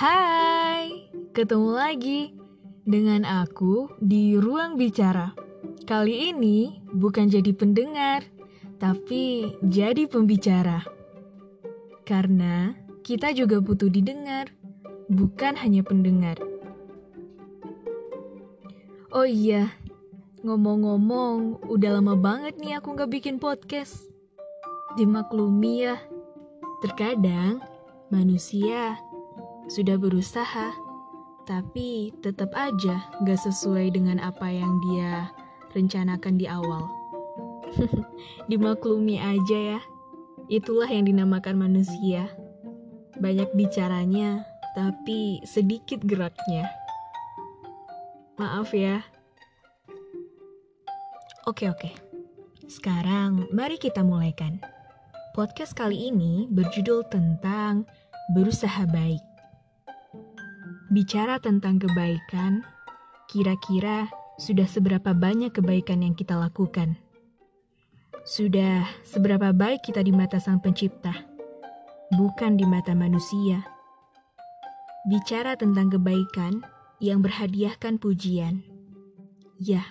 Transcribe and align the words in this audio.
Hai, 0.00 1.12
ketemu 1.36 1.76
lagi 1.76 2.32
dengan 2.88 3.20
aku 3.20 4.00
di 4.00 4.32
ruang 4.32 4.80
bicara. 4.80 5.36
Kali 5.84 6.32
ini 6.32 6.80
bukan 6.88 7.28
jadi 7.28 7.52
pendengar, 7.52 8.24
tapi 8.80 9.52
jadi 9.60 10.08
pembicara. 10.08 10.88
Karena 12.08 12.72
kita 13.04 13.36
juga 13.36 13.60
butuh 13.60 13.92
didengar, 13.92 14.48
bukan 15.12 15.52
hanya 15.60 15.84
pendengar. 15.84 16.40
Oh 19.12 19.28
iya, 19.28 19.68
ngomong-ngomong, 20.48 21.68
udah 21.68 22.00
lama 22.00 22.16
banget 22.16 22.56
nih 22.56 22.80
aku 22.80 22.96
nggak 22.96 23.20
bikin 23.20 23.36
podcast. 23.36 24.08
Dimaklumi 24.96 25.92
ya, 25.92 26.00
terkadang 26.80 27.60
manusia 28.08 28.96
sudah 29.66 30.00
berusaha, 30.00 30.72
tapi 31.44 32.14
tetap 32.22 32.54
aja 32.54 33.04
gak 33.26 33.40
sesuai 33.42 33.92
dengan 33.92 34.22
apa 34.22 34.46
yang 34.48 34.78
dia 34.88 35.28
rencanakan 35.74 36.38
di 36.38 36.46
awal. 36.46 36.86
Dimaklumi 38.50 39.18
aja 39.18 39.78
ya, 39.78 39.80
itulah 40.46 40.86
yang 40.86 41.10
dinamakan 41.10 41.58
manusia. 41.58 42.30
Banyak 43.20 43.52
bicaranya, 43.52 44.46
tapi 44.72 45.42
sedikit 45.44 46.00
geraknya. 46.06 46.70
Maaf 48.40 48.72
ya. 48.72 49.04
Oke 51.48 51.68
oke, 51.68 51.90
sekarang 52.70 53.50
mari 53.50 53.76
kita 53.80 54.04
mulaikan. 54.06 54.60
Podcast 55.34 55.78
kali 55.78 56.10
ini 56.10 56.50
berjudul 56.50 57.06
tentang 57.06 57.86
berusaha 58.34 58.86
baik. 58.86 59.29
Bicara 60.90 61.38
tentang 61.38 61.78
kebaikan, 61.78 62.66
kira-kira 63.30 64.10
sudah 64.42 64.66
seberapa 64.66 65.14
banyak 65.14 65.54
kebaikan 65.54 66.02
yang 66.02 66.18
kita 66.18 66.34
lakukan? 66.34 66.98
Sudah 68.26 68.90
seberapa 69.06 69.54
baik 69.54 69.86
kita 69.86 70.02
di 70.02 70.10
mata 70.10 70.42
Sang 70.42 70.58
Pencipta, 70.58 71.14
bukan 72.18 72.58
di 72.58 72.66
mata 72.66 72.90
manusia. 72.98 73.62
Bicara 75.06 75.54
tentang 75.54 75.94
kebaikan 75.94 76.66
yang 76.98 77.22
berhadiahkan 77.22 78.02
pujian. 78.02 78.66
Ya, 79.62 79.86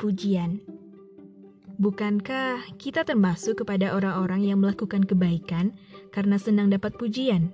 pujian. 0.00 0.64
Bukankah 1.76 2.64
kita 2.80 3.04
termasuk 3.04 3.60
kepada 3.60 3.92
orang-orang 3.92 4.48
yang 4.48 4.64
melakukan 4.64 5.04
kebaikan 5.04 5.76
karena 6.16 6.40
senang 6.40 6.72
dapat 6.72 6.96
pujian? 6.96 7.52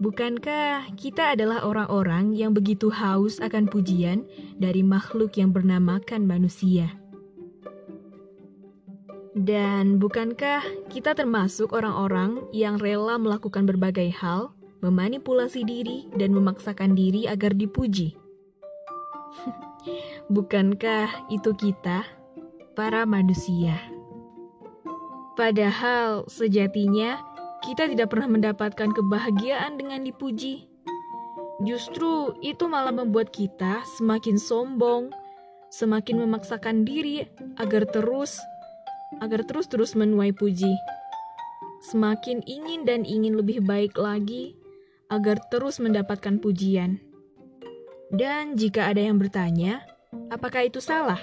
Bukankah 0.00 0.96
kita 0.96 1.36
adalah 1.36 1.60
orang-orang 1.60 2.32
yang 2.32 2.56
begitu 2.56 2.88
haus 2.88 3.36
akan 3.36 3.68
pujian 3.68 4.24
dari 4.56 4.80
makhluk 4.80 5.36
yang 5.36 5.52
bernamakan 5.52 6.24
manusia? 6.24 6.88
Dan 9.36 10.00
bukankah 10.00 10.64
kita 10.88 11.12
termasuk 11.12 11.76
orang-orang 11.76 12.40
yang 12.48 12.80
rela 12.80 13.20
melakukan 13.20 13.68
berbagai 13.68 14.08
hal, 14.16 14.56
memanipulasi 14.80 15.68
diri, 15.68 16.08
dan 16.16 16.32
memaksakan 16.32 16.96
diri 16.96 17.28
agar 17.28 17.52
dipuji? 17.52 18.16
bukankah 20.34 21.28
itu 21.28 21.52
kita, 21.60 22.08
para 22.72 23.04
manusia? 23.04 23.76
Padahal 25.36 26.24
sejatinya 26.24 27.29
kita 27.60 27.88
tidak 27.88 28.12
pernah 28.12 28.28
mendapatkan 28.32 28.90
kebahagiaan 28.92 29.76
dengan 29.76 30.00
dipuji. 30.04 30.68
Justru 31.60 32.32
itu 32.40 32.64
malah 32.64 32.92
membuat 32.92 33.28
kita 33.36 33.84
semakin 34.00 34.40
sombong, 34.40 35.12
semakin 35.68 36.24
memaksakan 36.24 36.88
diri 36.88 37.28
agar 37.60 37.84
terus 37.84 38.40
agar 39.20 39.44
terus-terus 39.44 39.92
menuai 39.92 40.32
puji. 40.32 40.72
Semakin 41.92 42.40
ingin 42.48 42.88
dan 42.88 43.04
ingin 43.04 43.36
lebih 43.36 43.60
baik 43.64 43.96
lagi 44.00 44.56
agar 45.12 45.36
terus 45.52 45.76
mendapatkan 45.82 46.40
pujian. 46.40 46.96
Dan 48.10 48.56
jika 48.56 48.88
ada 48.88 49.04
yang 49.04 49.20
bertanya, 49.20 49.84
apakah 50.32 50.66
itu 50.66 50.80
salah? 50.80 51.20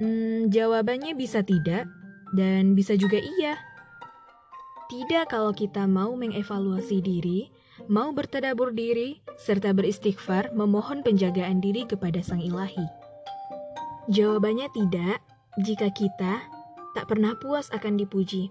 Hmm, 0.00 0.48
jawabannya 0.48 1.12
bisa 1.14 1.44
tidak 1.44 1.86
dan 2.32 2.72
bisa 2.72 2.96
juga 2.96 3.20
iya. 3.20 3.69
Tidak 4.90 5.30
kalau 5.30 5.54
kita 5.54 5.86
mau 5.86 6.18
mengevaluasi 6.18 6.98
diri, 6.98 7.46
mau 7.86 8.10
bertadabur 8.10 8.74
diri, 8.74 9.22
serta 9.38 9.70
beristighfar 9.70 10.50
memohon 10.50 11.06
penjagaan 11.06 11.62
diri 11.62 11.86
kepada 11.86 12.18
Sang 12.26 12.42
Ilahi. 12.42 12.90
Jawabannya 14.10 14.66
tidak 14.74 15.22
jika 15.62 15.94
kita 15.94 16.42
tak 16.98 17.06
pernah 17.06 17.38
puas 17.38 17.70
akan 17.70 18.02
dipuji. 18.02 18.50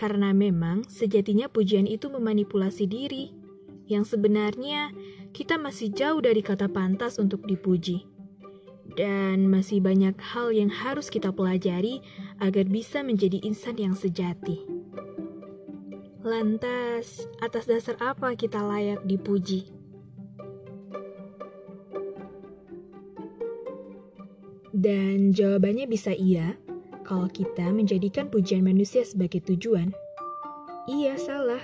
Karena 0.00 0.32
memang 0.32 0.88
sejatinya 0.88 1.52
pujian 1.52 1.84
itu 1.84 2.08
memanipulasi 2.08 2.88
diri, 2.88 3.36
yang 3.84 4.08
sebenarnya 4.08 4.96
kita 5.36 5.60
masih 5.60 5.92
jauh 5.92 6.24
dari 6.24 6.40
kata 6.40 6.72
pantas 6.72 7.20
untuk 7.20 7.44
dipuji. 7.44 8.08
Dan 8.96 9.52
masih 9.52 9.84
banyak 9.84 10.16
hal 10.32 10.56
yang 10.56 10.72
harus 10.72 11.12
kita 11.12 11.28
pelajari 11.36 12.00
agar 12.40 12.64
bisa 12.64 13.04
menjadi 13.04 13.44
insan 13.44 13.76
yang 13.76 13.92
sejati. 13.92 14.64
Lantas, 16.26 17.22
atas 17.38 17.70
dasar 17.70 17.94
apa 18.02 18.34
kita 18.34 18.58
layak 18.58 18.98
dipuji? 19.06 19.70
Dan 24.74 25.30
jawabannya 25.30 25.86
bisa 25.86 26.10
iya, 26.10 26.58
kalau 27.06 27.30
kita 27.30 27.70
menjadikan 27.70 28.26
pujian 28.26 28.66
manusia 28.66 29.06
sebagai 29.06 29.38
tujuan. 29.46 29.94
Iya, 30.90 31.14
salah. 31.14 31.62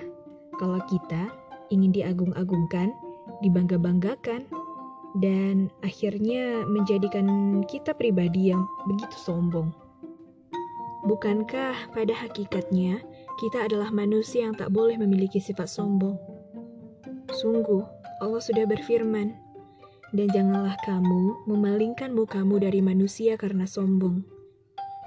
Kalau 0.62 0.78
kita 0.86 1.26
ingin 1.74 1.90
diagung-agungkan, 1.90 2.94
dibangga-banggakan, 3.42 4.46
dan 5.18 5.74
akhirnya 5.82 6.62
menjadikan 6.70 7.26
kita 7.66 7.98
pribadi 7.98 8.54
yang 8.54 8.62
begitu 8.86 9.18
sombong. 9.26 9.74
Bukankah 11.02 11.90
pada 11.90 12.14
hakikatnya 12.14 13.02
kita 13.40 13.68
adalah 13.68 13.88
manusia 13.94 14.44
yang 14.48 14.56
tak 14.56 14.72
boleh 14.72 14.96
memiliki 15.00 15.38
sifat 15.40 15.68
sombong? 15.68 16.16
Sungguh, 17.32 17.84
Allah 18.20 18.42
sudah 18.42 18.68
berfirman, 18.68 19.32
dan 20.12 20.28
janganlah 20.28 20.76
kamu 20.84 21.48
memalingkan 21.48 22.12
mukamu 22.12 22.60
dari 22.60 22.84
manusia 22.84 23.40
karena 23.40 23.64
sombong. 23.64 24.20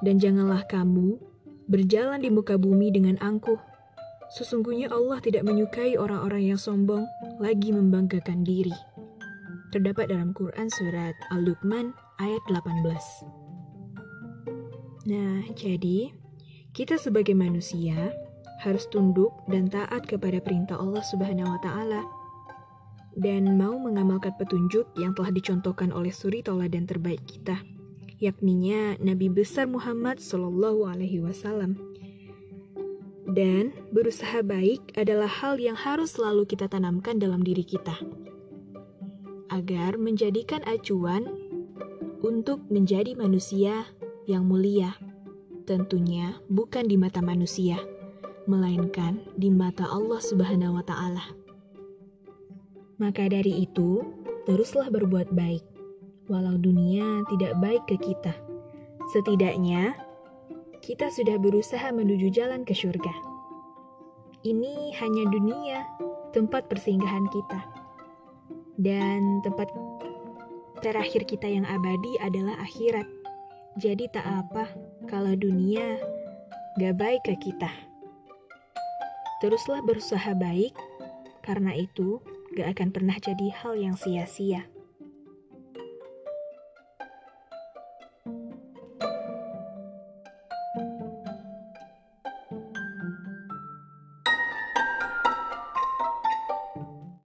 Dan 0.01 0.17
janganlah 0.17 0.65
kamu 0.65 1.21
berjalan 1.69 2.19
di 2.25 2.33
muka 2.33 2.57
bumi 2.57 2.89
dengan 2.89 3.15
angkuh. 3.21 3.61
Sesungguhnya 4.33 4.89
Allah 4.89 5.21
tidak 5.21 5.45
menyukai 5.45 5.95
orang-orang 5.95 6.49
yang 6.49 6.59
sombong 6.59 7.05
lagi 7.37 7.69
membanggakan 7.69 8.41
diri. 8.41 8.73
Terdapat 9.69 10.09
dalam 10.09 10.33
Quran 10.33 10.67
Surat 10.73 11.13
Al-Luqman 11.29 11.93
ayat 12.17 12.41
18. 12.49 13.45
Nah, 15.05 15.45
jadi 15.53 16.09
kita 16.75 16.99
sebagai 16.99 17.31
manusia 17.31 18.11
harus 18.59 18.83
tunduk 18.91 19.31
dan 19.47 19.71
taat 19.71 20.03
kepada 20.03 20.43
perintah 20.43 20.75
Allah 20.75 21.01
Subhanahu 21.07 21.47
wa 21.47 21.59
taala 21.63 22.03
dan 23.15 23.55
mau 23.55 23.79
mengamalkan 23.79 24.35
petunjuk 24.35 24.83
yang 24.99 25.15
telah 25.15 25.31
dicontohkan 25.31 25.95
oleh 25.95 26.11
suri 26.11 26.43
dan 26.43 26.83
terbaik 26.83 27.23
kita, 27.23 27.55
yakninya 28.19 28.99
Nabi 28.99 29.31
besar 29.31 29.71
Muhammad 29.71 30.19
Shallallahu 30.19 30.83
alaihi 30.83 31.23
wasallam. 31.23 31.79
Dan 33.25 33.71
berusaha 33.95 34.43
baik 34.43 34.99
adalah 34.99 35.31
hal 35.31 35.57
yang 35.57 35.79
harus 35.79 36.19
selalu 36.19 36.43
kita 36.45 36.67
tanamkan 36.67 37.17
dalam 37.17 37.41
diri 37.41 37.63
kita 37.63 37.95
agar 39.49 39.95
menjadikan 39.95 40.61
acuan 40.67 41.25
untuk 42.19 42.67
menjadi 42.67 43.15
manusia 43.15 43.87
yang 44.27 44.43
mulia. 44.43 44.91
Tentunya 45.65 46.37
bukan 46.45 46.85
di 46.85 46.93
mata 46.93 47.25
manusia, 47.25 47.81
melainkan 48.45 49.17
di 49.33 49.49
mata 49.49 49.89
Allah 49.89 50.21
Subhanahu 50.21 50.77
wa 50.77 50.85
taala. 50.85 51.25
Maka 53.01 53.25
dari 53.25 53.65
itu, 53.65 54.05
teruslah 54.45 54.93
berbuat 54.93 55.33
baik, 55.33 55.65
walau 56.29 56.53
dunia 56.61 57.25
tidak 57.33 57.57
baik 57.57 57.81
ke 57.89 57.97
kita. 57.97 58.37
Setidaknya, 59.09 59.97
kita 60.85 61.09
sudah 61.09 61.41
berusaha 61.41 61.89
menuju 61.89 62.29
jalan 62.29 62.61
ke 62.61 62.77
surga. 62.77 63.13
Ini 64.45 64.93
hanya 65.01 65.23
dunia, 65.33 65.81
tempat 66.29 66.69
persinggahan 66.69 67.25
kita. 67.33 67.59
Dan 68.77 69.41
tempat 69.41 69.73
terakhir 70.85 71.25
kita 71.25 71.49
yang 71.49 71.65
abadi 71.65 72.21
adalah 72.21 72.53
akhirat. 72.61 73.14
Jadi 73.75 74.07
tak 74.07 74.23
apa 74.23 74.71
kalau 75.11 75.35
dunia 75.35 75.99
gak 76.79 76.95
baik 76.95 77.21
ke 77.27 77.35
kita. 77.51 77.67
Teruslah 79.43 79.83
berusaha 79.83 80.31
baik, 80.31 80.71
Karena 81.43 81.77
itu, 81.77 82.23
gak 82.57 82.73
akan 82.73 82.89
pernah 82.89 83.17
jadi 83.21 83.53
hal 83.53 83.77
yang 83.77 83.93
sia-sia. 83.93 84.65